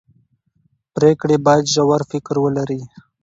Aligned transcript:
پرېکړې 0.95 1.35
باید 1.45 1.65
ژور 1.73 2.01
فکر 2.11 2.35
ولري 2.43 2.81